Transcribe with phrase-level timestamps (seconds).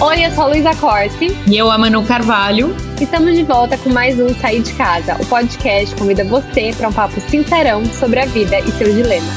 [0.00, 1.26] Oi, eu sou a Luísa Corte.
[1.50, 2.68] E eu, a Manu Carvalho.
[3.02, 5.20] Estamos de volta com mais um Sair de Casa.
[5.20, 9.28] O podcast convida você para um papo sincerão sobre a vida e seus dilemas.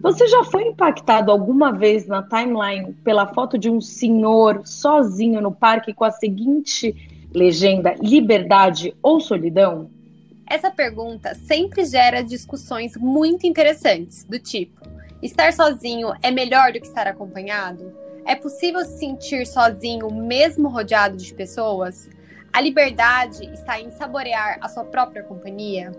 [0.00, 5.52] Você já foi impactado alguma vez na timeline pela foto de um senhor sozinho no
[5.52, 6.96] parque com a seguinte
[7.34, 9.90] legenda: liberdade ou solidão?
[10.48, 14.80] Essa pergunta sempre gera discussões muito interessantes, do tipo:
[15.22, 17.92] estar sozinho é melhor do que estar acompanhado?
[18.24, 22.08] É possível se sentir sozinho mesmo rodeado de pessoas?
[22.52, 25.92] A liberdade está em saborear a sua própria companhia?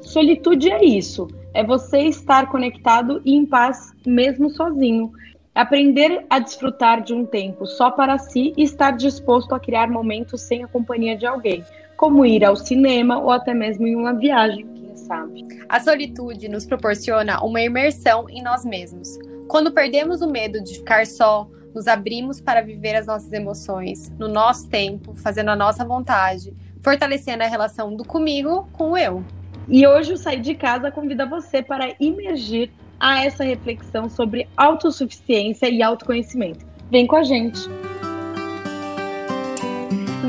[0.00, 5.12] Solitude é isso, é você estar conectado e em paz mesmo sozinho.
[5.54, 10.40] Aprender a desfrutar de um tempo só para si e estar disposto a criar momentos
[10.42, 11.64] sem a companhia de alguém,
[11.96, 14.77] como ir ao cinema ou até mesmo em uma viagem,
[15.08, 15.46] sabe.
[15.68, 19.18] A solitude nos proporciona uma imersão em nós mesmos.
[19.48, 24.28] Quando perdemos o medo de ficar só, nos abrimos para viver as nossas emoções, no
[24.28, 29.24] nosso tempo, fazendo a nossa vontade, fortalecendo a relação do comigo com o eu.
[29.66, 32.70] E hoje o Sair de Casa convida você para imergir
[33.00, 36.66] a essa reflexão sobre autossuficiência e autoconhecimento.
[36.90, 37.60] Vem com a gente!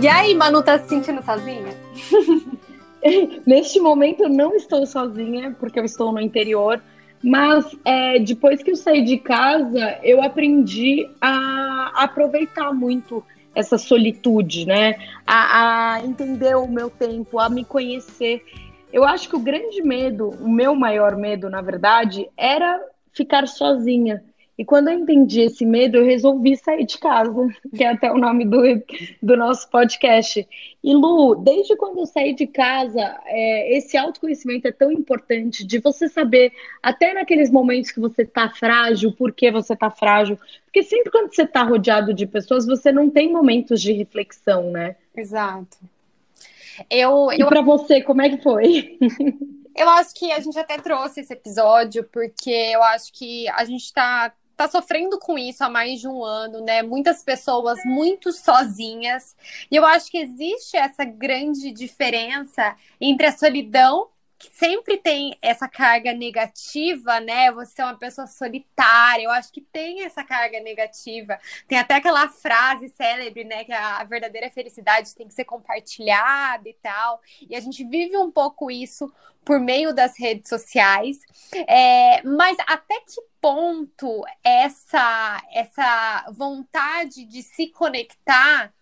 [0.02, 1.76] E aí, Manu, tá se sentindo sozinha?
[3.46, 6.82] Neste momento eu não estou sozinha, porque eu estou no interior,
[7.24, 14.66] mas é, depois que eu saí de casa, eu aprendi a aproveitar muito essa solitude,
[14.66, 14.96] né?
[15.26, 18.44] A, a entender o meu tempo, a me conhecer.
[18.92, 22.80] Eu acho que o grande medo, o meu maior medo, na verdade, era
[23.12, 24.24] ficar sozinha.
[24.60, 28.18] E quando eu entendi esse medo, eu resolvi sair de casa, que é até o
[28.18, 28.62] nome do,
[29.24, 30.46] do nosso podcast.
[30.84, 35.80] E Lu, desde quando eu saí de casa, é, esse autoconhecimento é tão importante de
[35.80, 36.52] você saber,
[36.84, 40.38] até naqueles momentos que você está frágil, por que você está frágil.
[40.66, 44.98] Porque sempre quando você está rodeado de pessoas, você não tem momentos de reflexão, né?
[45.16, 45.78] Exato.
[46.90, 47.48] Eu, e eu...
[47.48, 48.98] para você, como é que foi?
[49.80, 53.86] Eu acho que a gente até trouxe esse episódio, porque eu acho que a gente
[53.86, 56.84] está tá sofrendo com isso há mais de um ano, né?
[56.84, 59.34] Muitas pessoas muito sozinhas.
[59.72, 64.10] E eu acho que existe essa grande diferença entre a solidão
[64.52, 67.52] sempre tem essa carga negativa, né?
[67.52, 69.24] Você é uma pessoa solitária.
[69.24, 71.40] Eu acho que tem essa carga negativa.
[71.68, 73.64] Tem até aquela frase célebre, né?
[73.64, 77.22] Que a verdadeira felicidade tem que ser compartilhada e tal.
[77.50, 79.12] E a gente vive um pouco isso
[79.44, 81.20] por meio das redes sociais.
[81.68, 88.74] É, mas até que ponto essa, essa vontade de se conectar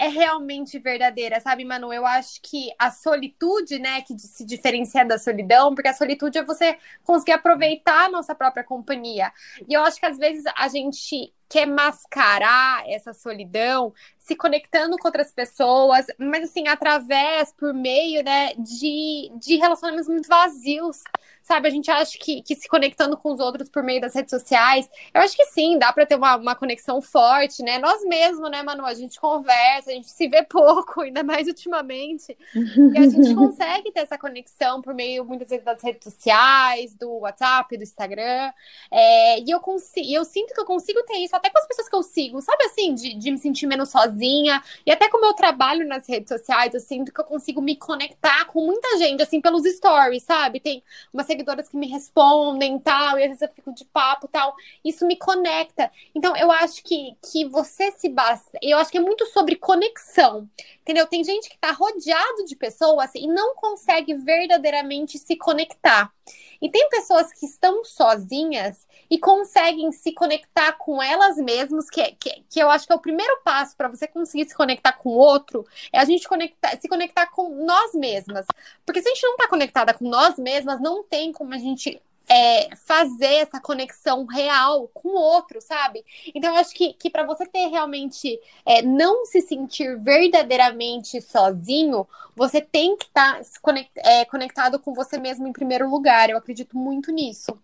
[0.00, 1.92] é realmente verdadeira, sabe, Manu?
[1.92, 6.42] Eu acho que a solitude, né, que se diferencia da solidão, porque a solitude é
[6.42, 9.30] você conseguir aproveitar a nossa própria companhia.
[9.68, 15.08] E eu acho que às vezes a gente quer mascarar essa solidão se conectando com
[15.08, 21.02] outras pessoas, mas assim, através, por meio, né, de, de relacionamentos muito vazios
[21.50, 21.66] sabe?
[21.66, 24.88] A gente acha que, que se conectando com os outros por meio das redes sociais,
[25.12, 27.78] eu acho que sim, dá para ter uma, uma conexão forte, né?
[27.78, 28.86] Nós mesmos, né, Manu?
[28.86, 32.36] A gente conversa, a gente se vê pouco, ainda mais ultimamente.
[32.54, 37.10] E a gente consegue ter essa conexão por meio, muitas vezes, das redes sociais, do
[37.18, 38.52] WhatsApp, do Instagram.
[38.90, 41.88] É, e eu, consigo, eu sinto que eu consigo ter isso até com as pessoas
[41.88, 44.62] que eu sigo, sabe assim, de, de me sentir menos sozinha.
[44.86, 47.74] E até com o meu trabalho nas redes sociais, eu sinto que eu consigo me
[47.76, 50.60] conectar com muita gente, assim, pelos stories, sabe?
[50.60, 54.54] Tem uma seguidoras que me respondem tal, e às vezes eu fico de papo tal.
[54.84, 55.90] Isso me conecta.
[56.14, 58.58] Então, eu acho que, que você se basta.
[58.62, 60.48] Eu acho que é muito sobre conexão.
[60.90, 61.06] Entendeu?
[61.06, 66.12] Tem gente que está rodeado de pessoas e não consegue verdadeiramente se conectar.
[66.60, 72.44] E tem pessoas que estão sozinhas e conseguem se conectar com elas mesmas, que, que,
[72.50, 75.16] que eu acho que é o primeiro passo para você conseguir se conectar com o
[75.16, 78.44] outro, é a gente conectar, se conectar com nós mesmas.
[78.84, 82.02] Porque se a gente não está conectada com nós mesmas, não tem como a gente
[82.30, 86.04] é, fazer essa conexão real com o outro, sabe?
[86.32, 92.06] Então, eu acho que, que para você ter realmente é, não se sentir verdadeiramente sozinho,
[92.36, 96.30] você tem que estar tá é, conectado com você mesmo em primeiro lugar.
[96.30, 97.58] Eu acredito muito nisso.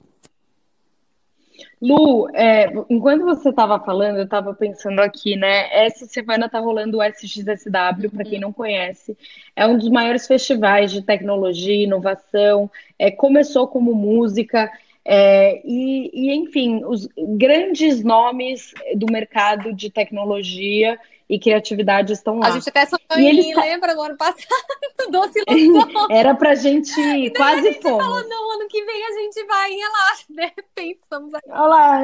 [1.81, 5.69] Lu, é, enquanto você estava falando, eu estava pensando aqui, né?
[5.73, 9.17] Essa semana está rolando o SXSW, para quem não conhece,
[9.55, 12.71] é um dos maiores festivais de tecnologia inovação.
[12.99, 14.71] É, começou como música,
[15.09, 22.49] É, e, e, enfim, os grandes nomes do mercado de tecnologia e criatividade estão lá.
[22.49, 23.57] A gente até sonhou e eles...
[23.57, 24.47] lembra, no ano passado,
[25.11, 26.07] doce ilusão.
[26.11, 26.93] Era pra gente
[27.37, 28.05] quase fomos.
[28.05, 31.51] falou, não, ano que vem a gente vai, relaxa, de repente estamos aqui.
[31.51, 32.01] Olha lá,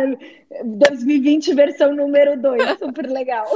[0.65, 3.47] 2020 versão número 2, super legal.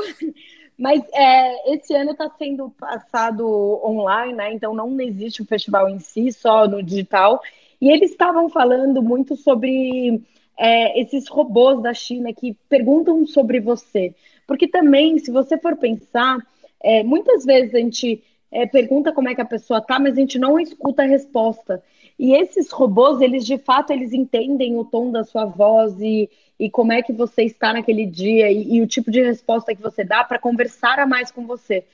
[0.79, 3.47] Mas é, esse ano está sendo passado
[3.83, 4.53] online, né?
[4.53, 7.41] Então não existe o festival em si, só no digital.
[7.81, 10.23] E eles estavam falando muito sobre
[10.57, 14.15] é, esses robôs da China que perguntam sobre você.
[14.47, 16.39] Porque também, se você for pensar,
[16.83, 20.21] é, muitas vezes a gente é, pergunta como é que a pessoa tá, mas a
[20.21, 21.83] gente não escuta a resposta.
[22.19, 26.71] E esses robôs, eles de fato, eles entendem o tom da sua voz e, e
[26.71, 30.05] como é que você está naquele dia e, e o tipo de resposta que você
[30.05, 31.85] dá para conversar a mais com você.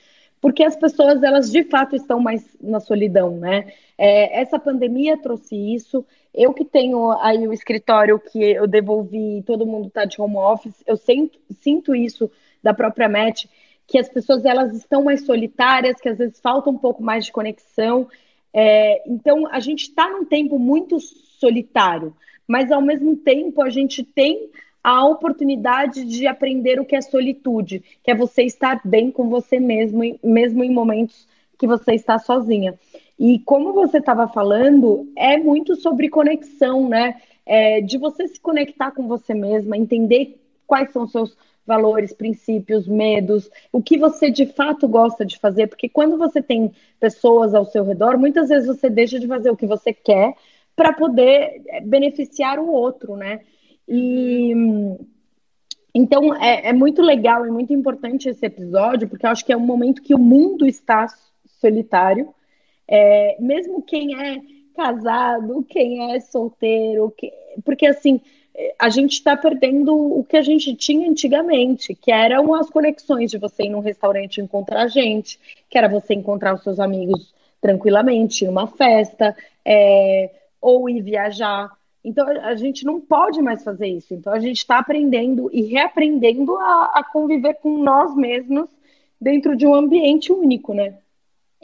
[0.40, 3.72] Porque as pessoas, elas de fato estão mais na solidão, né?
[3.96, 6.04] É, essa pandemia trouxe isso.
[6.34, 10.82] Eu que tenho aí o escritório que eu devolvi, todo mundo está de home office,
[10.86, 12.30] eu sinto, sinto isso
[12.62, 13.48] da própria Met,
[13.86, 17.32] que as pessoas elas estão mais solitárias, que às vezes falta um pouco mais de
[17.32, 18.08] conexão.
[18.52, 22.14] É, então, a gente está num tempo muito solitário,
[22.46, 24.50] mas ao mesmo tempo a gente tem
[24.82, 29.60] a oportunidade de aprender o que é solitude, que é você estar bem com você
[29.60, 32.74] mesmo, mesmo em momentos que você está sozinha.
[33.24, 37.20] E como você estava falando, é muito sobre conexão, né?
[37.46, 42.88] É, de você se conectar com você mesma, entender quais são os seus valores, princípios,
[42.88, 47.64] medos, o que você de fato gosta de fazer, porque quando você tem pessoas ao
[47.64, 50.34] seu redor, muitas vezes você deixa de fazer o que você quer
[50.74, 53.42] para poder é, beneficiar o outro, né?
[53.86, 54.52] E
[55.94, 59.56] então é, é, muito legal e muito importante esse episódio, porque eu acho que é
[59.56, 61.06] um momento que o mundo está
[61.60, 62.34] solitário,
[62.92, 64.38] é, mesmo quem é
[64.76, 67.32] casado, quem é solteiro, que,
[67.64, 68.20] porque assim
[68.78, 73.38] a gente está perdendo o que a gente tinha antigamente, que eram as conexões de
[73.38, 75.40] você ir num restaurante encontrar gente,
[75.70, 79.34] que era você encontrar os seus amigos tranquilamente numa festa,
[79.64, 80.30] é,
[80.60, 81.70] ou ir viajar.
[82.04, 84.12] Então a gente não pode mais fazer isso.
[84.12, 88.68] Então a gente está aprendendo e reaprendendo a, a conviver com nós mesmos
[89.18, 90.98] dentro de um ambiente único, né?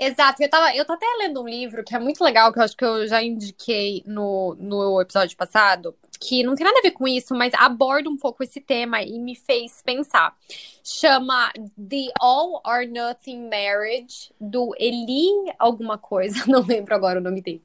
[0.01, 2.63] Exato, eu tava, eu tô até lendo um livro que é muito legal, que eu
[2.63, 6.91] acho que eu já indiquei no, no episódio passado, que não tem nada a ver
[6.91, 10.37] com isso, mas aborda um pouco esse tema e me fez pensar.
[10.83, 15.29] Chama The All or Nothing Marriage, do Eli
[15.59, 17.63] alguma coisa, não lembro agora o nome dele.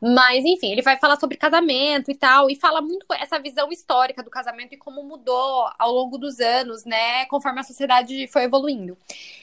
[0.00, 4.22] Mas, enfim, ele vai falar sobre casamento e tal, e fala muito essa visão histórica
[4.22, 8.96] do casamento e como mudou ao longo dos anos, né, conforme a sociedade foi evoluindo.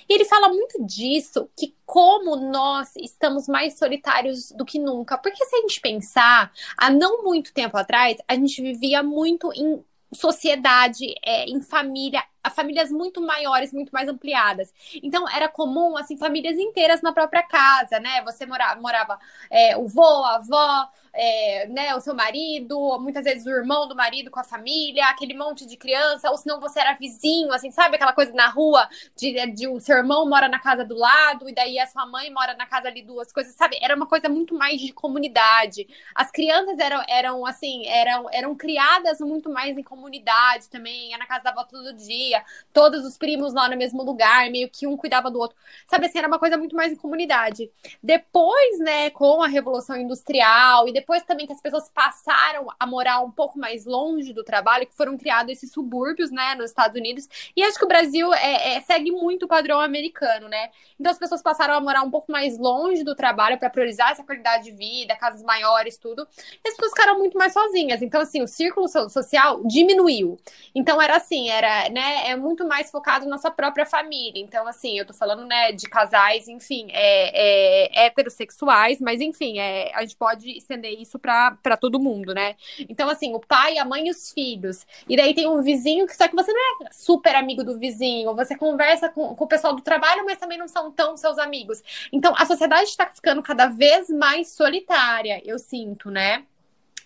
[0.08, 5.18] E ele fala muito disso, que como nós estamos mais solitários do que nunca.
[5.18, 9.84] Porque se a gente pensar, há não muito tempo atrás, a gente vivia muito em
[10.14, 12.24] sociedade, é, em família,
[12.56, 14.74] famílias muito maiores, muito mais ampliadas.
[15.04, 18.22] Então, era comum, assim, famílias inteiras na própria casa, né?
[18.24, 19.20] Você morava, morava
[19.50, 23.96] é, o vô, a avó, é, né, o seu marido, muitas vezes o irmão do
[23.96, 27.96] marido com a família, aquele monte de criança, ou senão você era vizinho, assim, sabe
[27.96, 31.54] aquela coisa na rua de, de o seu irmão mora na casa do lado e
[31.54, 33.78] daí a sua mãe mora na casa ali duas coisas, sabe?
[33.82, 35.88] Era uma coisa muito mais de comunidade.
[36.14, 41.26] As crianças eram, eram assim, eram, eram criadas muito mais em comunidade também, ia na
[41.26, 42.44] casa da avó todo dia,
[42.74, 45.58] todos os primos lá no mesmo lugar, meio que um cuidava do outro.
[45.88, 47.70] Sabe assim, era uma coisa muito mais em comunidade.
[48.02, 53.22] Depois, né, com a Revolução Industrial e depois também que as pessoas passaram a morar
[53.22, 57.28] um pouco mais longe do trabalho, que foram criados esses subúrbios, né, nos Estados Unidos.
[57.56, 60.70] E acho que o Brasil é, é, segue muito o padrão americano, né?
[61.00, 64.24] Então as pessoas passaram a morar um pouco mais longe do trabalho para priorizar essa
[64.24, 66.28] qualidade de vida, casas maiores, tudo.
[66.64, 68.02] E as pessoas ficaram muito mais sozinhas.
[68.02, 70.38] Então, assim, o círculo social diminuiu.
[70.74, 74.42] Então era assim, era, né, é muito mais focado na sua própria família.
[74.42, 79.92] Então, assim, eu tô falando, né, de casais, enfim, é, é heterossexuais, mas enfim, é,
[79.96, 82.56] a gente pode estender isso para todo mundo, né?
[82.88, 84.86] Então, assim, o pai, a mãe e os filhos.
[85.10, 88.36] E daí tem um vizinho que só que você não é super amigo do vizinho,
[88.36, 91.82] você conversa com, com o pessoal do trabalho, mas também não são tão seus amigos.
[92.12, 96.44] Então, a sociedade está ficando cada vez mais solitária, eu sinto, né?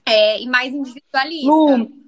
[0.06, 2.00] É, e mais individualista.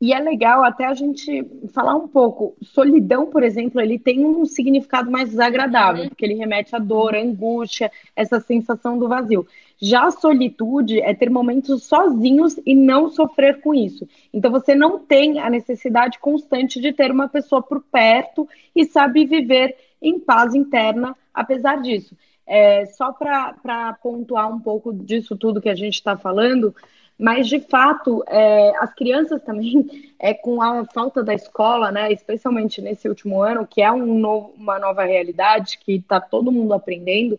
[0.00, 2.56] E é legal até a gente falar um pouco.
[2.62, 7.20] Solidão, por exemplo, ele tem um significado mais desagradável, porque ele remete à dor, à
[7.20, 9.46] angústia, essa sensação do vazio.
[9.78, 14.08] Já a solitude é ter momentos sozinhos e não sofrer com isso.
[14.32, 19.26] Então você não tem a necessidade constante de ter uma pessoa por perto e sabe
[19.26, 22.16] viver em paz interna, apesar disso.
[22.46, 26.74] É, só para pontuar um pouco disso tudo que a gente está falando,
[27.20, 29.86] Mas, de fato, é, as crianças também,
[30.18, 34.54] é, com a falta da escola, né, especialmente nesse último ano, que é um novo,
[34.56, 37.38] uma nova realidade, que está todo mundo aprendendo,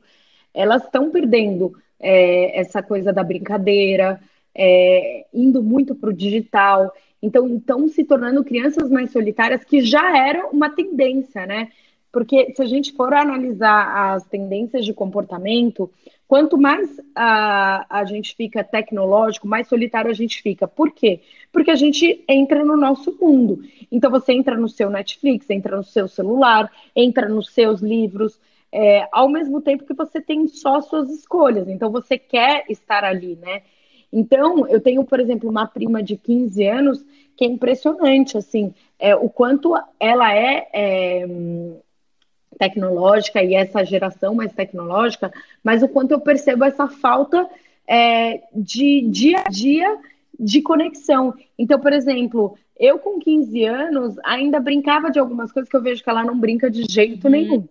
[0.54, 4.22] elas estão perdendo é, essa coisa da brincadeira,
[4.54, 6.94] é, indo muito para o digital.
[7.20, 11.70] Então, estão se tornando crianças mais solitárias, que já era uma tendência, né?
[12.12, 15.90] Porque se a gente for analisar as tendências de comportamento,
[16.28, 20.68] quanto mais a, a gente fica tecnológico, mais solitário a gente fica.
[20.68, 21.22] Por quê?
[21.52, 23.62] Porque a gente entra no nosso mundo.
[23.92, 28.40] Então você entra no seu Netflix, entra no seu celular, entra nos seus livros,
[28.72, 31.70] é, ao mesmo tempo que você tem só suas escolhas.
[31.70, 33.62] Então você quer estar ali, né?
[34.14, 37.06] Então, eu tenho, por exemplo, uma prima de 15 anos
[37.38, 41.26] que é impressionante, assim, é, o quanto ela é, é
[42.58, 45.32] tecnológica e essa geração mais tecnológica,
[45.64, 47.50] mas o quanto eu percebo essa falta
[47.88, 49.98] é, de dia a dia
[50.40, 51.34] de conexão.
[51.58, 56.04] Então, por exemplo, eu com 15 anos ainda brincava de algumas coisas que eu vejo
[56.04, 57.32] que ela não brinca de jeito uhum.
[57.32, 57.68] nenhum.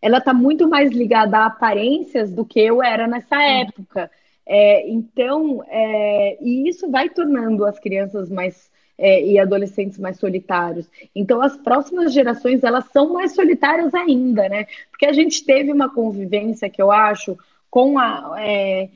[0.00, 3.42] Ela está muito mais ligada a aparências do que eu era nessa uhum.
[3.42, 4.10] época.
[4.46, 10.90] É, então, é, e isso vai tornando as crianças mais é, e adolescentes mais solitários.
[11.14, 14.66] Então, as próximas gerações elas são mais solitárias ainda, né?
[14.90, 17.38] Porque a gente teve uma convivência que eu acho
[17.70, 18.88] com a é,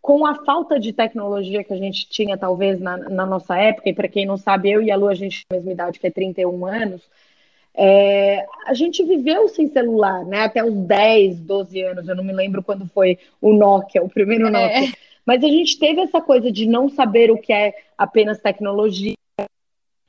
[0.00, 3.94] com a falta de tecnologia que a gente tinha, talvez, na, na nossa época, e
[3.94, 6.06] para quem não sabe, eu e a Lu, a gente tem a mesma idade, que
[6.08, 7.02] é 31 anos,
[7.74, 10.42] é, a gente viveu sem celular, né?
[10.42, 14.48] Até os 10, 12 anos, eu não me lembro quando foi o Nokia, o primeiro
[14.48, 14.50] é.
[14.50, 14.88] Nokia.
[14.88, 14.92] É.
[15.24, 19.14] Mas a gente teve essa coisa de não saber o que é apenas tecnologia,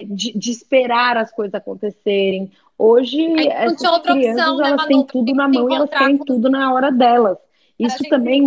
[0.05, 2.51] de, de esperar as coisas acontecerem.
[2.77, 6.73] Hoje, essas crianças, opção, né, elas têm tudo na mão e elas têm tudo na
[6.73, 7.37] hora delas.
[7.77, 8.43] Isso também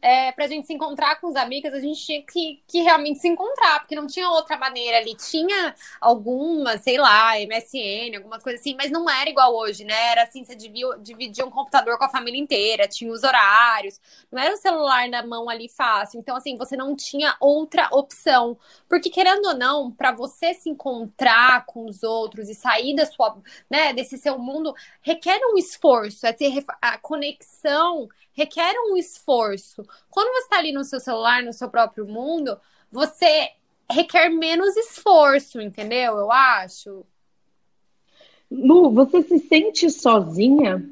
[0.00, 3.28] é, pra gente se encontrar com os amigos, a gente tinha que, que realmente se
[3.28, 5.14] encontrar, porque não tinha outra maneira ali.
[5.14, 10.12] Tinha alguma, sei lá, MSN, algumas coisas assim, mas não era igual hoje, né?
[10.12, 14.00] Era assim, você dividia, dividia um computador com a família inteira, tinha os horários,
[14.30, 16.20] não era o celular na mão ali fácil.
[16.20, 18.56] Então, assim, você não tinha outra opção.
[18.88, 23.36] Porque, querendo ou não, para você se encontrar com os outros e sair da sua,
[23.70, 26.34] né, desse seu mundo, requer um esforço, é
[26.80, 29.82] a conexão requer um esforço.
[30.08, 32.56] Quando você está ali no seu celular, no seu próprio mundo,
[32.88, 33.50] você
[33.90, 36.16] requer menos esforço, entendeu?
[36.16, 37.04] Eu acho.
[38.48, 40.88] Lu, você se sente sozinha?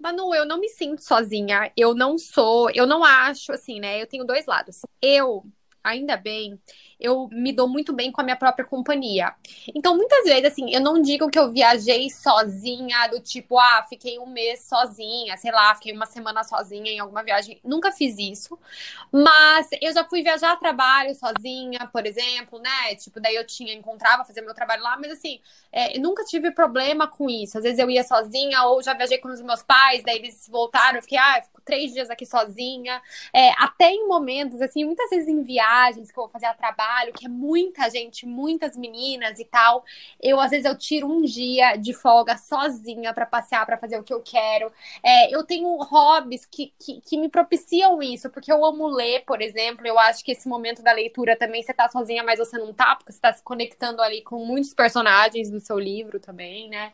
[0.00, 1.70] Manu, eu não me sinto sozinha.
[1.76, 4.02] Eu não sou, eu não acho assim, né?
[4.02, 4.80] Eu tenho dois lados.
[5.00, 5.44] Eu,
[5.82, 6.58] ainda bem,
[6.98, 9.34] eu me dou muito bem com a minha própria companhia.
[9.74, 14.18] Então, muitas vezes, assim, eu não digo que eu viajei sozinha, do tipo, ah, fiquei
[14.18, 17.60] um mês sozinha, sei lá, fiquei uma semana sozinha em alguma viagem.
[17.64, 18.58] Nunca fiz isso.
[19.10, 22.94] Mas eu já fui viajar a trabalho sozinha, por exemplo, né?
[22.96, 25.40] Tipo, daí eu tinha, encontrava, fazer meu trabalho lá, mas assim,
[25.72, 27.58] é, eu nunca tive problema com isso.
[27.58, 30.96] Às vezes eu ia sozinha, ou já viajei com os meus pais, daí eles voltaram,
[30.96, 33.00] eu fiquei, ah, fico três dias aqui sozinha.
[33.32, 37.12] É, até em momentos, assim, muitas vezes em viagens que eu vou fazer a trabalho
[37.12, 39.84] que é muita gente, muitas meninas e tal,
[40.20, 44.02] eu às vezes eu tiro um dia de folga sozinha para passear, para fazer o
[44.02, 44.72] que eu quero.
[45.02, 49.40] É, eu tenho hobbies que, que, que, me propiciam isso, porque eu amo ler, por
[49.40, 49.86] exemplo.
[49.86, 52.96] Eu acho que esse momento da leitura também você tá sozinha, mas você não tá,
[52.96, 56.92] porque você tá se conectando ali com muitos personagens do seu livro também, né?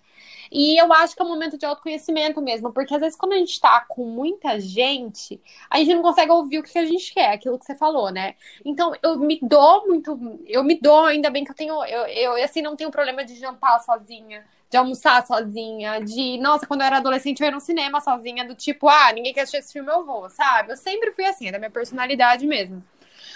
[0.50, 3.36] E eu acho que é um momento de autoconhecimento mesmo, porque às vezes quando a
[3.36, 7.32] gente tá com muita gente, a gente não consegue ouvir o que a gente quer,
[7.32, 8.34] aquilo que você falou, né?
[8.64, 12.44] Então eu me dou muito, eu me dou, ainda bem que eu tenho, eu, eu
[12.44, 16.96] assim não tenho problema de jantar sozinha, de almoçar sozinha, de, nossa, quando eu era
[16.98, 20.04] adolescente eu ia no cinema sozinha, do tipo, ah, ninguém quer assistir esse filme, eu
[20.04, 20.72] vou, sabe?
[20.72, 22.82] Eu sempre fui assim, é da minha personalidade mesmo.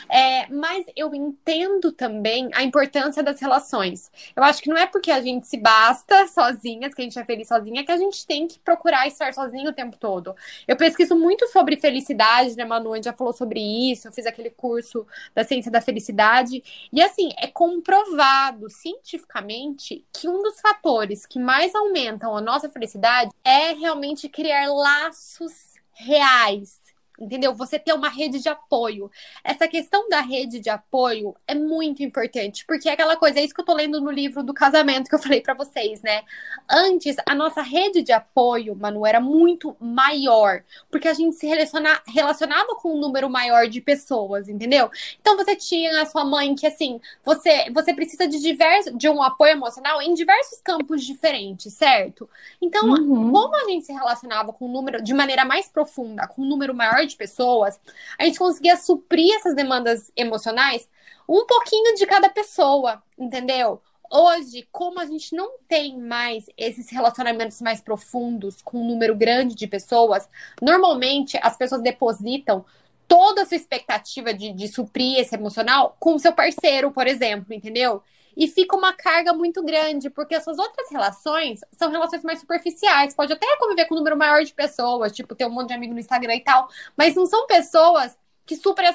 [0.08, 4.10] É, mas eu entendo também a importância das relações.
[4.34, 7.24] Eu acho que não é porque a gente se basta sozinhas, que a gente é
[7.24, 10.34] feliz sozinha, que a gente tem que procurar estar sozinho o tempo todo.
[10.66, 12.92] Eu pesquiso muito sobre felicidade, né, Manu?
[12.92, 16.62] A gente já falou sobre isso, eu fiz aquele curso da ciência da felicidade.
[16.92, 23.30] E assim, é comprovado cientificamente que um dos fatores que mais aumentam a nossa felicidade
[23.44, 26.89] é realmente criar laços reais
[27.20, 27.54] entendeu?
[27.54, 29.10] Você ter uma rede de apoio.
[29.44, 33.54] Essa questão da rede de apoio é muito importante, porque é aquela coisa, é isso
[33.54, 36.22] que eu tô lendo no livro do casamento que eu falei para vocês, né?
[36.68, 42.00] Antes, a nossa rede de apoio, Manu, era muito maior, porque a gente se relaciona,
[42.06, 44.90] relacionava com um número maior de pessoas, entendeu?
[45.20, 49.22] Então você tinha a sua mãe que assim, você você precisa de diversos de um
[49.22, 52.28] apoio emocional em diversos campos diferentes, certo?
[52.60, 53.30] Então, uhum.
[53.30, 56.74] como a gente se relacionava com um número de maneira mais profunda, com um número
[56.74, 57.80] maior de pessoas,
[58.18, 60.88] a gente conseguia suprir essas demandas emocionais
[61.28, 63.80] um pouquinho de cada pessoa, entendeu?
[64.12, 69.54] Hoje, como a gente não tem mais esses relacionamentos mais profundos com um número grande
[69.54, 70.28] de pessoas,
[70.60, 72.64] normalmente as pessoas depositam
[73.06, 77.54] toda a sua expectativa de, de suprir esse emocional com o seu parceiro, por exemplo,
[77.54, 78.02] entendeu?
[78.40, 83.12] E fica uma carga muito grande, porque as suas outras relações são relações mais superficiais.
[83.14, 85.92] Pode até conviver com um número maior de pessoas, tipo, ter um monte de amigo
[85.92, 86.66] no Instagram e tal,
[86.96, 88.16] mas não são pessoas
[88.46, 88.94] que suprem a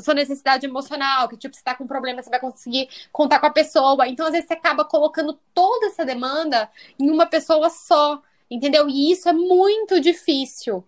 [0.00, 3.50] sua necessidade emocional, que tipo, você tá com problema, você vai conseguir contar com a
[3.50, 4.08] pessoa.
[4.08, 8.88] Então, às vezes, você acaba colocando toda essa demanda em uma pessoa só, entendeu?
[8.88, 10.82] E isso é muito difícil.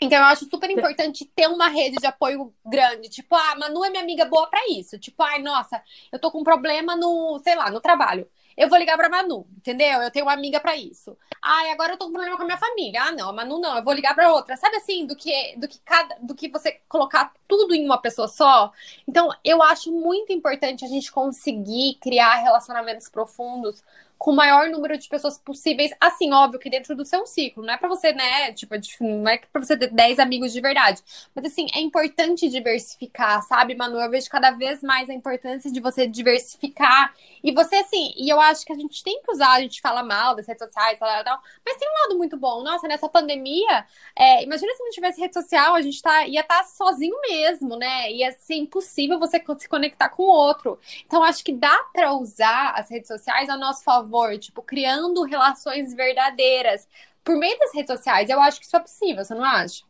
[0.00, 3.08] Então, eu acho super importante ter uma rede de apoio grande.
[3.08, 4.98] Tipo, ah, Manu é minha amiga boa para isso.
[4.98, 8.28] Tipo, ai, nossa, eu tô com um problema no, sei lá, no trabalho
[8.58, 10.02] eu vou ligar pra Manu, entendeu?
[10.02, 11.16] Eu tenho uma amiga para isso.
[11.40, 13.04] Ai, agora eu tô com problema com a minha família.
[13.04, 14.56] Ah, não, a Manu não, eu vou ligar para outra.
[14.56, 18.26] Sabe assim, do que do que cada do que você colocar tudo em uma pessoa
[18.26, 18.72] só?
[19.06, 23.80] Então, eu acho muito importante a gente conseguir criar relacionamentos profundos
[24.18, 27.72] com o maior número de pessoas possíveis, assim, óbvio que dentro do seu ciclo, não
[27.72, 31.02] é para você, né, tipo, não é para você ter 10 amigos de verdade,
[31.34, 33.98] mas assim, é importante diversificar, sabe, Manu?
[34.00, 38.40] Eu vejo cada vez mais a importância de você diversificar e você, assim, e eu
[38.40, 41.24] acho que a gente tem que usar, a gente fala mal das redes sociais, tal,
[41.24, 42.62] tal, mas tem um lado muito bom.
[42.62, 46.58] Nossa, nessa pandemia, é, imagina se não tivesse rede social, a gente tá, ia estar
[46.58, 48.10] tá sozinho mesmo, né?
[48.12, 50.78] Ia ser impossível você se conectar com o outro.
[51.06, 54.07] Então, acho que dá para usar as redes sociais a nosso favor,
[54.38, 56.86] tipo, criando relações verdadeiras
[57.24, 58.30] por meio das redes sociais.
[58.30, 59.84] Eu acho que isso é possível, você não acha?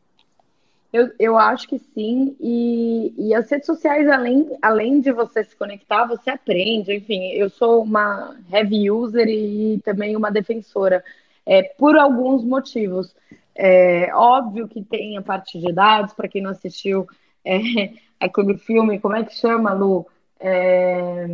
[0.91, 5.55] Eu, eu acho que sim, e, e as redes sociais, além, além de você se
[5.55, 6.95] conectar, você aprende.
[6.95, 11.05] Enfim, eu sou uma heavy user e também uma defensora,
[11.45, 13.15] é, por alguns motivos.
[13.55, 17.07] É óbvio que tem a parte de dados, para quem não assistiu
[17.45, 17.59] é,
[18.19, 20.07] aquele filme, como é que chama, Lu?
[20.41, 21.27] É...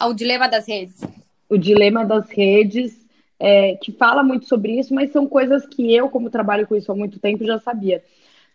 [0.00, 1.00] O Dilema das Redes.
[1.48, 3.06] O Dilema das Redes,
[3.38, 6.90] é, que fala muito sobre isso, mas são coisas que eu, como trabalho com isso
[6.90, 8.02] há muito tempo, já sabia.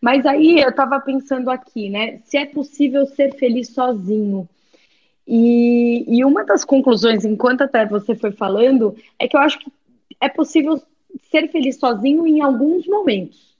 [0.01, 2.19] Mas aí eu estava pensando aqui, né?
[2.25, 4.50] Se é possível ser feliz sozinho.
[5.27, 9.71] E, e uma das conclusões, enquanto até você foi falando, é que eu acho que
[10.19, 10.82] é possível
[11.30, 13.56] ser feliz sozinho em alguns momentos,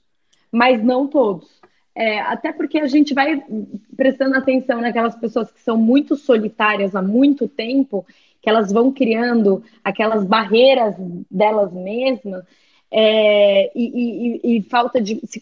[0.50, 1.62] mas não todos.
[1.94, 3.44] É, até porque a gente vai
[3.96, 8.04] prestando atenção naquelas pessoas que são muito solitárias há muito tempo,
[8.42, 10.96] que elas vão criando aquelas barreiras
[11.30, 12.44] delas mesmas,
[12.90, 15.40] é, e, e, e, falta de se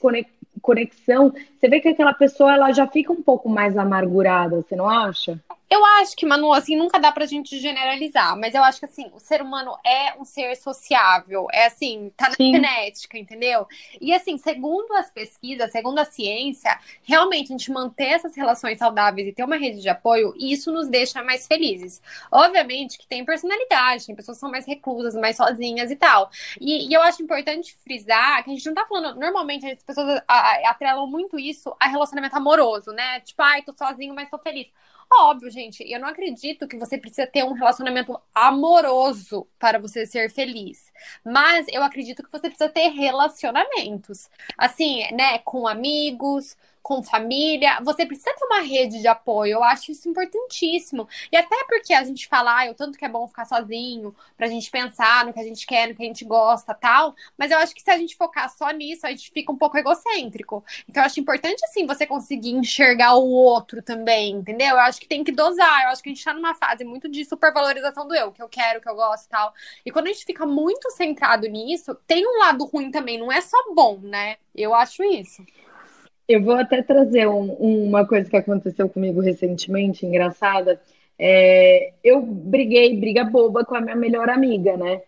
[0.63, 4.89] conexão, você vê que aquela pessoa ela já fica um pouco mais amargurada, você não
[4.89, 5.41] acha?
[5.73, 9.09] Eu acho que, Manu, assim, nunca dá pra gente generalizar, mas eu acho que, assim,
[9.15, 12.53] o ser humano é um ser sociável, é assim, tá na Sim.
[12.55, 13.69] genética, entendeu?
[14.01, 19.29] E, assim, segundo as pesquisas, segundo a ciência, realmente a gente manter essas relações saudáveis
[19.29, 22.03] e ter uma rede de apoio, isso nos deixa mais felizes.
[22.33, 26.31] Obviamente que tem personalidade, tem pessoas que são mais reclusas, mais sozinhas e tal.
[26.61, 30.21] E, e eu acho importante frisar que a gente não tá falando, normalmente as pessoas
[30.27, 33.21] atrelam muito isso a relacionamento amoroso, né?
[33.21, 34.67] Tipo, ai, tô sozinho, mas tô feliz.
[35.13, 40.31] Óbvio, gente, eu não acredito que você precisa ter um relacionamento amoroso para você ser
[40.31, 40.93] feliz.
[41.25, 44.31] Mas eu acredito que você precisa ter relacionamentos.
[44.57, 49.55] Assim, né, com amigos, com família, você precisa ter uma rede de apoio.
[49.55, 51.09] Eu acho isso importantíssimo.
[51.31, 54.47] E até porque a gente fala, ah, o tanto que é bom ficar sozinho, pra
[54.47, 57.15] gente pensar no que a gente quer, no que a gente gosta, tal.
[57.37, 59.77] Mas eu acho que se a gente focar só nisso, a gente fica um pouco
[59.79, 60.65] egocêntrico.
[60.89, 64.71] Então eu acho importante, assim, você conseguir enxergar o outro também, entendeu?
[64.71, 65.85] Eu acho que tem que dosar.
[65.85, 68.49] Eu acho que a gente tá numa fase muito de supervalorização do eu, que eu
[68.49, 69.55] quero, que eu gosto e tal.
[69.85, 73.41] E quando a gente fica muito centrado nisso, tem um lado ruim também, não é
[73.41, 74.37] só bom, né?
[74.55, 75.45] Eu acho isso.
[76.31, 80.81] Eu vou até trazer um, uma coisa que aconteceu comigo recentemente, engraçada.
[81.19, 85.03] É, eu briguei, briga boba com a minha melhor amiga, né?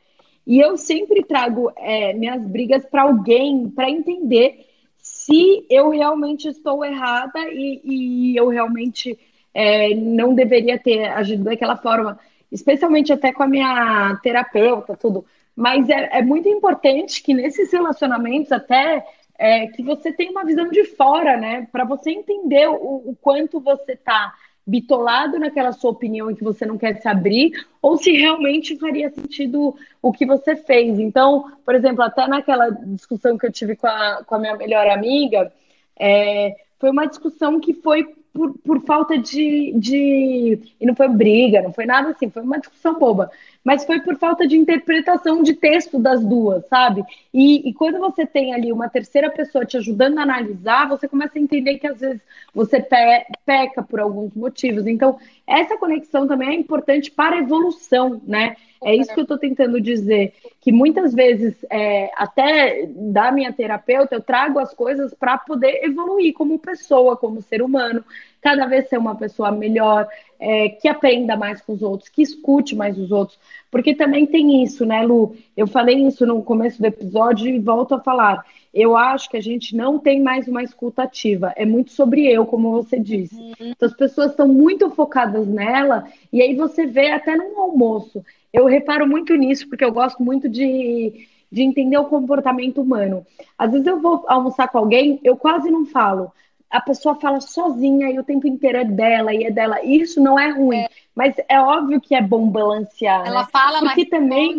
[0.44, 4.66] E eu sempre trago é, minhas brigas para alguém para entender
[4.98, 9.16] se eu realmente estou errada e, e eu realmente
[9.54, 12.18] é, não deveria ter agido daquela forma,
[12.50, 15.24] especialmente até com a minha terapeuta, tudo.
[15.54, 19.06] Mas é, é muito importante que nesses relacionamentos, até
[19.38, 21.66] é, que você tem uma visão de fora, né?
[21.72, 24.34] Para você entender o, o quanto você está
[24.66, 29.10] bitolado naquela sua opinião e que você não quer se abrir, ou se realmente faria
[29.10, 30.98] sentido o que você fez.
[30.98, 34.86] Então, por exemplo, até naquela discussão que eu tive com a, com a minha melhor
[34.88, 35.52] amiga,
[35.98, 40.58] é, foi uma discussão que foi por, por falta de, de.
[40.80, 43.30] E não foi briga, não foi nada assim, foi uma discussão boba.
[43.62, 47.04] Mas foi por falta de interpretação de texto das duas, sabe?
[47.32, 51.38] E, e quando você tem ali uma terceira pessoa te ajudando a analisar, você começa
[51.38, 52.20] a entender que às vezes
[52.54, 52.96] você pe
[53.44, 54.86] peca por alguns motivos.
[54.86, 58.56] Então, essa conexão também é importante para a evolução, né?
[58.84, 60.34] É isso que eu estou tentando dizer.
[60.60, 66.34] Que muitas vezes, é, até da minha terapeuta, eu trago as coisas para poder evoluir
[66.34, 68.04] como pessoa, como ser humano,
[68.40, 70.06] cada vez ser uma pessoa melhor,
[70.38, 73.38] é, que aprenda mais com os outros, que escute mais os outros.
[73.70, 75.36] Porque também tem isso, né, Lu?
[75.56, 78.44] Eu falei isso no começo do episódio e volto a falar.
[78.72, 81.52] Eu acho que a gente não tem mais uma escuta ativa.
[81.56, 83.34] É muito sobre eu, como você disse.
[83.34, 83.54] Uhum.
[83.60, 88.24] Então, as pessoas estão muito focadas nela, e aí você vê até no almoço.
[88.50, 93.26] Eu reparo muito nisso, porque eu gosto muito de, de entender o comportamento humano.
[93.58, 96.32] Às vezes eu vou almoçar com alguém, eu quase não falo.
[96.70, 99.84] A pessoa fala sozinha e o tempo inteiro é dela e é dela.
[99.84, 100.88] Isso não é ruim, é.
[101.14, 103.26] mas é óbvio que é bom balancear.
[103.26, 103.48] Ela né?
[103.52, 104.58] fala, porque também.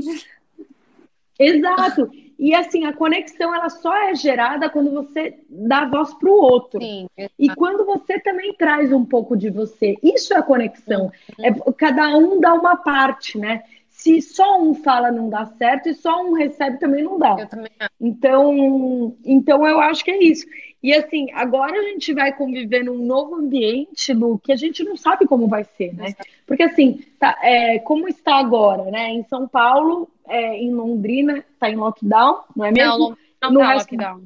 [1.39, 2.11] Exato.
[2.43, 6.81] E assim, a conexão ela só é gerada quando você dá voz para o outro.
[6.81, 7.07] Sim,
[7.39, 9.95] e quando você também traz um pouco de você.
[10.03, 11.09] Isso é conexão.
[11.39, 11.45] Uhum.
[11.45, 13.63] É, cada um dá uma parte, né?
[13.87, 17.37] se só um fala não dá certo e só um recebe também não dá.
[17.39, 17.71] Eu também.
[18.01, 20.45] Então, então eu acho que é isso.
[20.83, 24.97] E assim, agora a gente vai conviver num novo ambiente, Lu, que a gente não
[24.97, 26.13] sabe como vai ser, né?
[26.45, 29.09] Porque assim, tá, é, como está agora, né?
[29.11, 33.15] Em São Paulo, é, em Londrina, está em lockdown, não é mesmo?
[33.41, 33.91] Não, não no tá resto...
[33.91, 34.21] lockdown.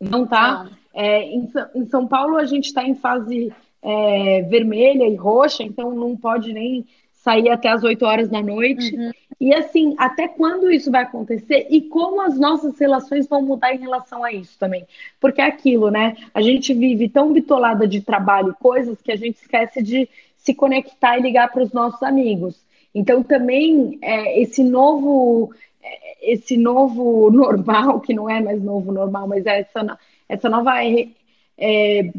[0.00, 0.64] Não tá?
[0.64, 0.70] Não.
[0.94, 3.52] É, em, em, São Paulo a gente está em fase
[3.82, 6.86] é, vermelha e roxa, então não pode nem
[7.22, 8.94] sair até as 8 horas da noite.
[8.94, 9.10] Uhum.
[9.40, 13.78] E assim, até quando isso vai acontecer e como as nossas relações vão mudar em
[13.78, 14.84] relação a isso também.
[15.20, 16.16] Porque é aquilo, né?
[16.34, 20.54] A gente vive tão bitolada de trabalho e coisas que a gente esquece de se
[20.54, 22.60] conectar e ligar para os nossos amigos.
[22.94, 29.28] Então também é, esse novo é, esse novo normal, que não é mais novo normal,
[29.28, 32.10] mas é essa, essa nova é,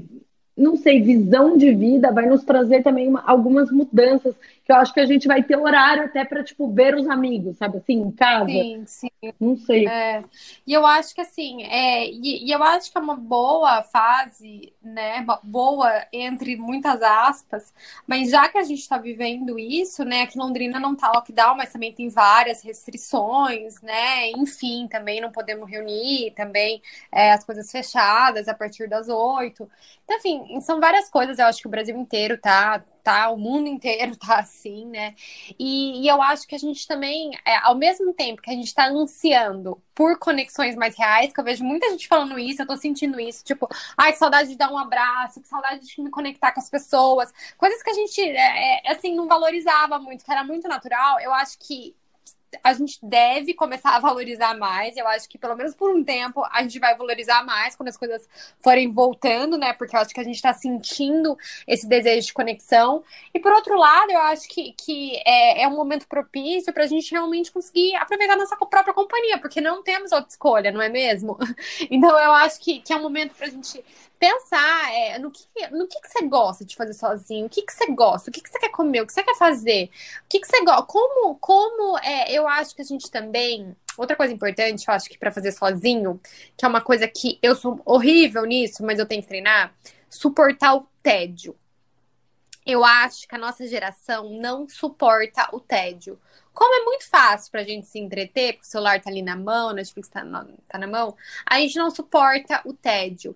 [0.56, 4.93] não sei, visão de vida vai nos trazer também uma, algumas mudanças que eu acho
[4.93, 8.12] que a gente vai ter horário até para tipo ver os amigos, sabe assim, em
[8.12, 8.45] casa.
[8.47, 9.10] Sim, sim.
[9.39, 9.88] Não sei.
[9.88, 10.23] É.
[10.65, 14.73] E eu acho que assim, é, e, e, eu acho que é uma boa fase,
[14.82, 15.26] né?
[15.43, 17.73] Boa entre muitas aspas,
[18.08, 20.21] mas já que a gente está vivendo isso, né?
[20.21, 24.30] Aqui em Londrina não tá lockdown, mas também tem várias restrições, né?
[24.32, 29.69] Enfim, também não podemos reunir, também é, as coisas fechadas a partir das oito.
[30.06, 33.68] Então, enfim, são várias coisas, eu acho que o Brasil inteiro tá tá, o mundo
[33.68, 35.16] inteiro tá assim, né?
[35.60, 38.74] E, e eu acho que a gente também, é, ao mesmo tempo que a gente
[38.74, 42.78] tá ansiando por conexões mais reais, que eu vejo muita gente falando isso, eu tô
[42.78, 46.52] sentindo isso, tipo, ai, que saudade de dar um abraço, que saudade de me conectar
[46.52, 50.44] com as pessoas, coisas que a gente, é, é, assim, não valorizava muito, que era
[50.44, 51.96] muito natural, eu acho que
[52.63, 54.98] a gente deve começar a valorizar mais.
[54.98, 57.98] Eu acho que, pelo menos por um tempo, a gente vai valorizar mais quando as
[57.98, 58.28] coisas
[58.60, 59.74] forem voltando, né?
[59.74, 61.38] Porque eu acho que a gente está sentindo
[61.68, 63.04] esse desejo de conexão.
[63.34, 66.88] E por outro lado, eu acho que, que é, é um momento propício para a
[66.88, 71.38] gente realmente conseguir aproveitar nossa própria companhia, porque não temos outra escolha, não é mesmo?
[71.89, 73.84] Então eu acho que, que é um momento para a gente
[74.19, 77.73] pensar é, no, que, no que, que você gosta de fazer sozinho, o que, que
[77.73, 79.89] você gosta, o que, que você quer comer, o que você quer fazer,
[80.26, 83.76] o que, que você gosta, como, como é, eu acho que a gente também.
[83.95, 86.19] Outra coisa importante, eu acho que para fazer sozinho,
[86.58, 89.73] que é uma coisa que eu sou horrível nisso, mas eu tenho que treinar,
[90.10, 91.56] suportar o tédio.
[92.65, 96.19] Eu acho que a nossa geração não suporta o tédio.
[96.54, 99.73] Como é muito fácil pra gente se entreter, porque o celular tá ali na mão,
[99.73, 103.36] Netflix tá na, tá na mão, a gente não suporta o tédio.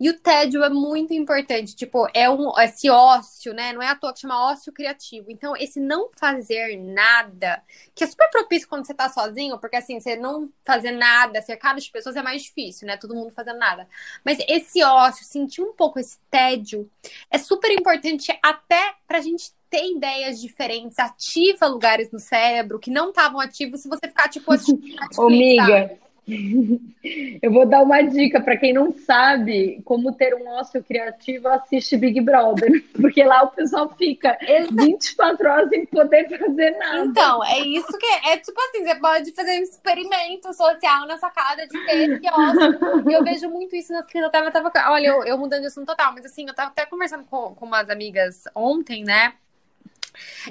[0.00, 3.72] E o tédio é muito importante, tipo, é um esse ócio, né?
[3.72, 5.30] Não é à toa que chama ócio criativo.
[5.30, 7.62] Então, esse não fazer nada,
[7.94, 11.80] que é super propício quando você tá sozinho, porque assim, você não fazer nada, cercado
[11.80, 12.96] de pessoas é mais difícil, né?
[12.96, 13.88] Todo mundo fazendo nada.
[14.24, 16.88] Mas esse ócio, sentir um pouco esse tédio,
[17.30, 23.10] é super importante até pra gente ter ideias diferentes, ativa lugares no cérebro que não
[23.10, 25.98] estavam ativos se você ficar, tipo, assistindo Ô, amiga,
[27.42, 31.96] Eu vou dar uma dica para quem não sabe como ter um ócio criativo, assiste
[31.96, 34.36] Big Brother, porque lá o pessoal fica
[34.70, 37.06] 24 horas sem poder fazer nada.
[37.06, 41.16] Então, é isso que é, é tipo assim, você pode fazer um experimento social na
[41.16, 43.10] sacada de ter esse ócio.
[43.10, 45.68] E eu vejo muito isso nas que eu tava, tava olha, eu, eu mudando de
[45.68, 49.32] assunto total, mas assim, eu tava até conversando com, com umas amigas ontem, né?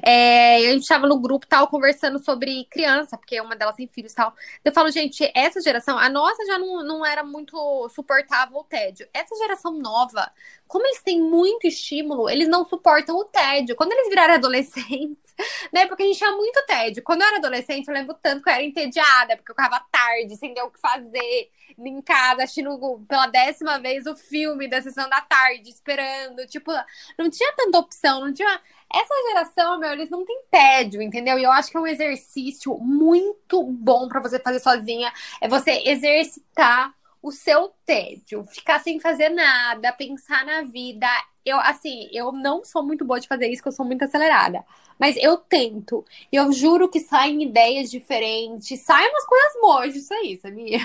[0.04, 4.14] É, a gente estava no grupo tal, conversando sobre criança, porque uma delas tem filhos
[4.14, 4.34] e tal.
[4.64, 9.08] Eu falo, gente, essa geração, a nossa já não, não era muito suportável o tédio.
[9.14, 10.32] Essa geração nova,
[10.68, 13.76] como eles têm muito estímulo, eles não suportam o tédio.
[13.76, 15.34] Quando eles virarem adolescentes,
[15.72, 15.86] né?
[15.86, 17.04] Porque a gente tinha muito tédio.
[17.04, 20.36] Quando eu era adolescente, eu lembro tanto que eu era entediada, porque eu ficava tarde,
[20.36, 21.52] sem ter o que fazer,
[21.86, 22.78] em casa, assistindo
[23.08, 26.46] pela décima vez o filme da sessão da tarde, esperando.
[26.48, 26.72] Tipo,
[27.18, 28.62] não tinha tanta opção, não tinha.
[28.94, 31.38] Essa geração, meu, eles não têm tédio, entendeu?
[31.38, 35.12] E eu acho que é um exercício muito bom para você fazer sozinha.
[35.42, 41.08] É você exercitar o seu tédio, ficar sem fazer nada, pensar na vida.
[41.46, 44.64] Eu, assim, eu não sou muito boa de fazer isso, porque eu sou muito acelerada.
[44.98, 46.06] Mas eu tento.
[46.32, 50.80] E eu juro que saem ideias diferentes, saem umas coisas boas disso aí, sabia?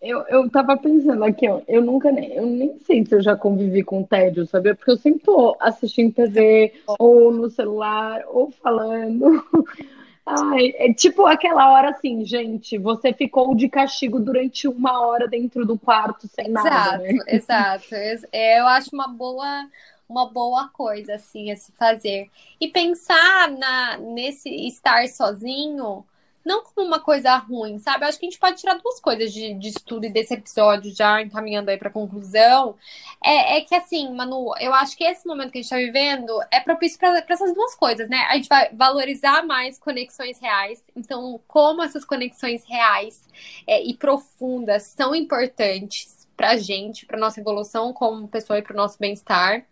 [0.00, 3.36] Eu, eu tava pensando aqui, ó, eu nunca nem, eu nem sei se eu já
[3.36, 4.74] convivi com tédio, sabia?
[4.74, 9.44] Porque eu sempre tô assistindo TV, ou no celular, ou falando.
[10.24, 15.64] Ai, é tipo aquela hora assim, gente, você ficou de castigo durante uma hora dentro
[15.64, 17.18] do quarto sem exato, nada, né?
[17.28, 17.94] Exato,
[18.32, 19.68] é, eu acho uma boa,
[20.08, 22.28] uma boa coisa, assim, a se fazer.
[22.60, 26.04] E pensar na, nesse estar sozinho
[26.46, 28.04] não como uma coisa ruim, sabe?
[28.04, 30.94] Eu acho que a gente pode tirar duas coisas de, de estudo e desse episódio,
[30.94, 32.76] já encaminhando aí pra conclusão.
[33.22, 36.32] É, é, que, assim, Manu, eu acho que esse momento que a gente tá vivendo
[36.52, 38.18] é propício para essas duas coisas, né?
[38.30, 40.82] A gente vai valorizar mais conexões reais.
[40.94, 43.20] Então, como essas conexões reais
[43.66, 48.98] é, e profundas são importantes pra gente, pra nossa evolução como pessoa e pro nosso
[48.98, 49.64] bem-estar.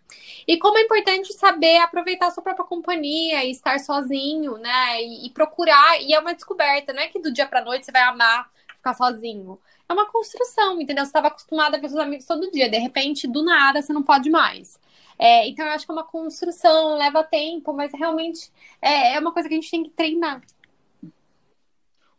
[0.47, 5.01] E como é importante saber aproveitar a sua própria companhia e estar sozinho, né?
[5.01, 7.91] E, e procurar, e é uma descoberta, não é que do dia pra noite você
[7.91, 8.49] vai amar
[8.85, 9.59] ficar sozinho.
[9.89, 11.03] É uma construção, entendeu?
[11.03, 14.03] Você estava acostumada a ver seus amigos todo dia, de repente, do nada, você não
[14.03, 14.79] pode mais.
[15.17, 18.51] É, então, eu acho que é uma construção, leva tempo, mas realmente
[18.81, 20.41] é, é uma coisa que a gente tem que treinar.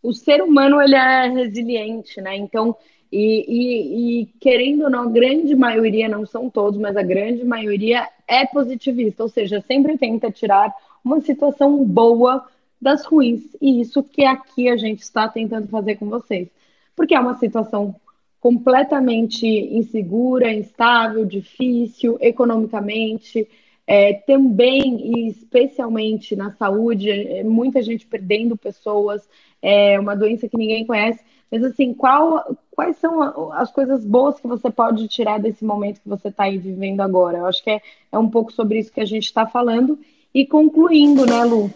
[0.02, 2.37] O ser humano, ele é resiliente, né?
[2.37, 2.76] Então,
[3.11, 7.45] e, e, e, querendo ou não, a grande maioria, não são todos, mas a grande
[7.45, 12.45] maioria é positivista, ou seja, sempre tenta tirar uma situação boa
[12.81, 13.42] das ruins.
[13.61, 16.49] E isso que aqui a gente está tentando fazer com vocês.
[16.95, 17.95] Porque é uma situação
[18.40, 23.49] completamente insegura, instável, difícil, economicamente,
[23.87, 29.29] é, também e especialmente na saúde, é, muita gente perdendo pessoas,
[29.62, 31.25] é uma doença que ninguém conhece.
[31.50, 36.09] Mas assim, qual, quais são as coisas boas que você pode tirar desse momento que
[36.09, 37.38] você está aí vivendo agora?
[37.38, 37.80] Eu acho que é,
[38.11, 39.98] é um pouco sobre isso que a gente está falando.
[40.35, 41.70] E concluindo, né, Lu?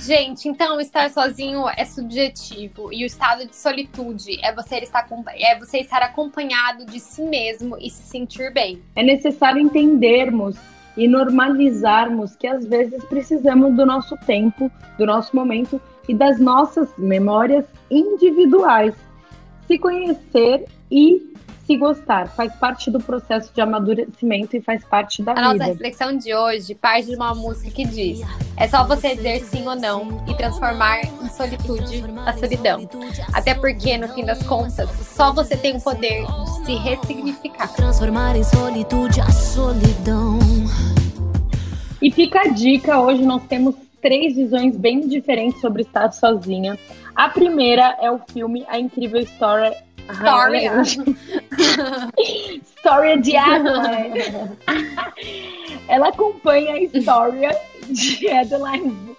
[0.00, 5.58] Gente, então estar sozinho é subjetivo e o estado de solitude é você estar, é
[5.58, 8.80] você estar acompanhado de si mesmo e se sentir bem.
[8.96, 10.56] É necessário entendermos
[10.96, 15.80] e normalizarmos que às vezes precisamos do nosso tempo, do nosso momento
[16.10, 18.92] e das nossas memórias individuais.
[19.68, 21.32] Se conhecer e
[21.64, 25.46] se gostar faz parte do processo de amadurecimento e faz parte da a vida.
[25.46, 28.22] A nossa reflexão de hoje parte de uma música que diz:
[28.56, 32.90] é só você dizer sim ou não e transformar em solitude a solidão.
[33.32, 37.68] Até porque, no fim das contas, só você tem o poder de se ressignificar.
[37.68, 40.40] Transformar em solitude a solidão.
[42.02, 46.78] E fica a dica: hoje nós temos três visões bem diferentes sobre estar sozinha.
[47.14, 49.76] A primeira é o filme A Incrível História.
[50.10, 50.72] História.
[52.18, 54.24] História de Adeline.
[55.86, 57.56] Ela acompanha a história
[57.88, 59.16] de Adeline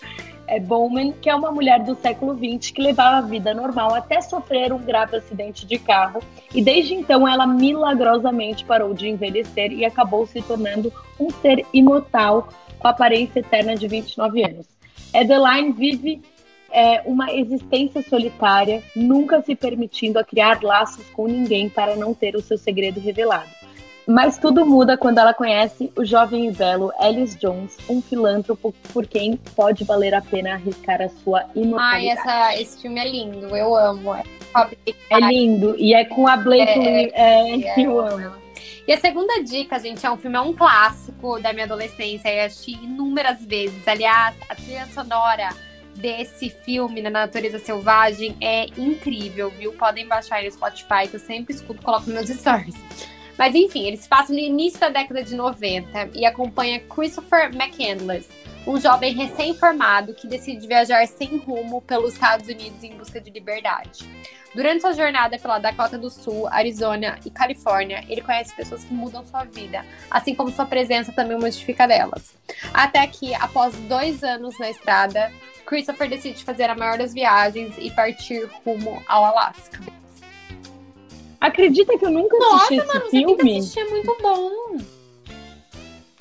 [0.60, 4.74] Bowman, que é uma mulher do século XX que levava a vida normal até sofrer
[4.74, 6.22] um grave acidente de carro.
[6.54, 12.50] E desde então ela milagrosamente parou de envelhecer e acabou se tornando um ser imortal
[12.80, 14.66] com aparência eterna de 29 anos.
[15.14, 16.22] Adeline vive
[16.72, 22.36] é, uma existência solitária, nunca se permitindo a criar laços com ninguém para não ter
[22.36, 23.61] o seu segredo revelado.
[24.08, 29.06] Mas tudo muda quando ela conhece o jovem e belo Ellis Jones, um filântropo por
[29.06, 32.08] quem pode valer a pena arriscar a sua imortalidade.
[32.08, 34.16] Ai, essa, esse filme é lindo, eu amo.
[34.16, 34.24] É,
[35.10, 38.42] é lindo, e é com a Blake é, é, é, eu amo.
[38.88, 42.30] E a segunda dica, gente, é um filme, é um clássico da minha adolescência.
[42.30, 43.88] Eu assisti inúmeras vezes.
[43.88, 45.50] Aliás, a trilha sonora
[45.96, 49.72] desse filme, na Natureza Selvagem, é incrível, viu?
[49.74, 52.76] Podem baixar aí no Spotify, que eu sempre escuto, coloco nos meus stories.
[53.38, 58.30] Mas enfim, eles passam no início da década de 90 e acompanha Christopher McCandless,
[58.66, 64.08] um jovem recém-formado que decide viajar sem rumo pelos Estados Unidos em busca de liberdade.
[64.54, 69.26] Durante sua jornada pela Dakota do Sul, Arizona e Califórnia, ele conhece pessoas que mudam
[69.26, 72.36] sua vida, assim como sua presença também modifica delas.
[72.74, 75.32] Até que, após dois anos na estrada,
[75.66, 80.01] Christopher decide fazer a maior das viagens e partir rumo ao Alasca.
[81.42, 83.58] Acredita que eu nunca Nossa, assisti mano, esse você tem que filme?
[83.60, 84.78] assistir, é muito bom.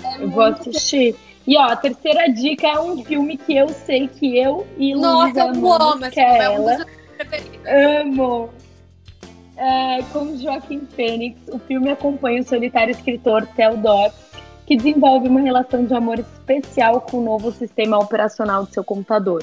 [0.02, 1.14] É Eu muito vou assistir.
[1.46, 5.44] E ó, a terceira dica é um filme que eu sei que eu e Nossa,
[5.44, 8.00] Luísa eu amo que é filme, é um.
[8.00, 8.50] Amo!
[9.56, 14.12] É, com Joaquim Fênix, o filme acompanha o solitário escritor Theodore,
[14.66, 19.42] que desenvolve uma relação de amor especial com o novo sistema operacional de seu computador.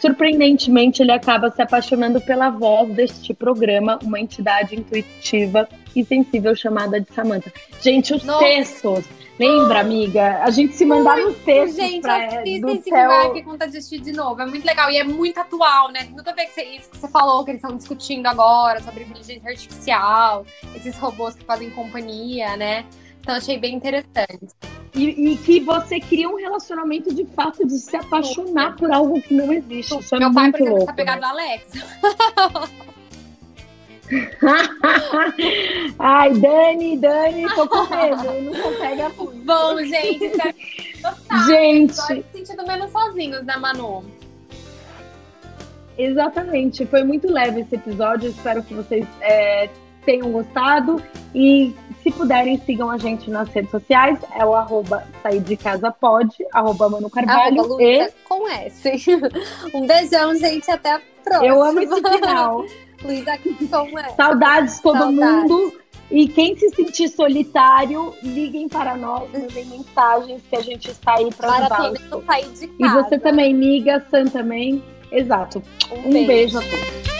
[0.00, 7.00] Surpreendentemente, ele acaba se apaixonando pela voz deste programa, uma entidade intuitiva e sensível chamada
[7.00, 7.52] de Samantha.
[7.80, 8.44] Gente, os Nossa.
[8.44, 9.04] textos.
[9.38, 10.42] Lembra, amiga?
[10.42, 13.78] A gente se mandava os textos Gente, pra, assista do esse vai que conta de
[13.78, 14.40] assistir de novo.
[14.42, 16.08] É muito legal e é muito atual, né?
[16.16, 19.48] Tudo a ver com isso que você falou, que eles estão discutindo agora sobre inteligência
[19.48, 22.84] artificial, esses robôs que fazem companhia, né?
[23.20, 24.48] Então achei bem interessante.
[24.94, 29.34] E, e que você cria um relacionamento de fato de se apaixonar por algo que
[29.34, 29.98] não existe.
[29.98, 30.86] Isso é Meu pai, muito por exemplo, louco.
[30.86, 31.86] tá pegado na Alexa.
[35.98, 38.58] Ai, Dani, Dani, tô com medo.
[38.58, 39.44] Não pega muito.
[39.44, 41.46] Bom, gente, espero que gostaram.
[41.46, 44.04] Gente, se sentindo menos sozinhos, né, Manu?
[45.98, 46.86] exatamente.
[46.86, 48.30] Foi muito leve esse episódio.
[48.30, 49.68] Espero que vocês é,
[50.06, 51.02] tenham gostado.
[51.34, 54.18] E se puderem, sigam a gente nas redes sociais.
[54.36, 57.60] É o arroba sair de casa pode, arroba Mano Carvalho.
[57.60, 58.90] Arroba e com S.
[59.74, 60.70] Um beijão, gente.
[60.70, 61.46] Até a próxima.
[61.46, 62.64] eu amo esse final.
[63.04, 64.16] Luísa com S.
[64.16, 65.50] Saudades todo Saudades.
[65.50, 65.72] mundo.
[66.10, 71.30] E quem se sentir solitário, liguem para nós, mandem mensagens que a gente está aí
[71.34, 71.68] para ajudar.
[71.80, 73.02] Maratona do sair de E casa.
[73.02, 74.82] você também liga, Sam também.
[75.12, 75.62] Exato.
[76.06, 77.17] Um beijo a todos.